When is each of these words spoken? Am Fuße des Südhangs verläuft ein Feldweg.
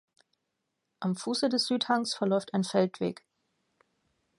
Am 0.99 1.15
Fuße 1.15 1.47
des 1.47 1.67
Südhangs 1.67 2.15
verläuft 2.15 2.55
ein 2.55 2.63
Feldweg. 2.63 3.23